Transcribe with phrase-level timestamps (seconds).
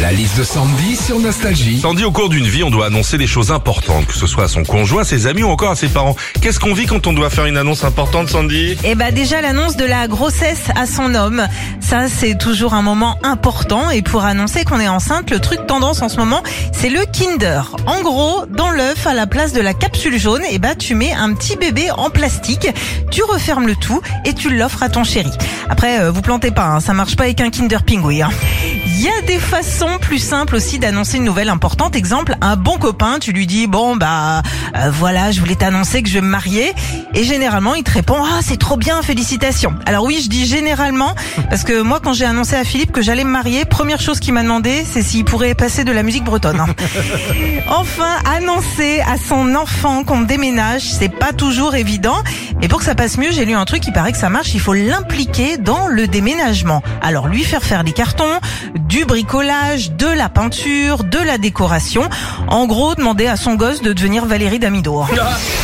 [0.00, 1.78] La liste de Sandy sur Nostalgie.
[1.80, 4.48] Sandy, au cours d'une vie, on doit annoncer des choses importantes, que ce soit à
[4.48, 6.16] son conjoint, à ses amis ou encore à ses parents.
[6.40, 8.76] Qu'est-ce qu'on vit quand on doit faire une annonce importante, Sandy?
[8.84, 11.46] Eh bah déjà l'annonce de la grossesse à son homme,
[11.80, 16.02] ça c'est toujours un moment important et pour annoncer qu'on est enceinte, le truc tendance
[16.02, 16.42] en ce moment,
[16.72, 17.76] c'est le Kinder.
[17.86, 21.12] En gros, dans l'œuf à la place de la capsule jaune, eh bah tu mets
[21.12, 22.68] un petit bébé en plastique,
[23.12, 25.30] tu refermes le tout et tu l'offres à ton chéri.
[25.70, 28.26] Après, euh, vous plantez pas, hein, ça marche pas avec un Kinder Pingouin.
[28.26, 28.30] hein.
[28.96, 31.96] Il y a des façons plus simples aussi d'annoncer une nouvelle importante.
[31.96, 34.40] Exemple, un bon copain, tu lui dis bon bah
[34.76, 36.72] euh, voilà, je voulais t'annoncer que je vais me marier
[37.14, 39.74] et généralement il te répond ah c'est trop bien, félicitations.
[39.86, 41.14] Alors oui, je dis généralement
[41.50, 44.32] parce que moi quand j'ai annoncé à Philippe que j'allais me marier, première chose qu'il
[44.34, 46.60] m'a demandé, c'est s'il pourrait passer de la musique bretonne.
[46.60, 46.66] hein.
[47.68, 52.16] Enfin, annoncer à son enfant qu'on déménage, c'est pas toujours évident.
[52.60, 54.54] Mais pour que ça passe mieux, j'ai lu un truc qui paraît que ça marche.
[54.54, 56.82] Il faut l'impliquer dans le déménagement.
[57.02, 58.38] Alors lui faire faire des cartons,
[58.88, 62.08] du bricolage, de la peinture, de la décoration.
[62.48, 65.04] En gros, demander à son gosse de devenir Valérie Damido.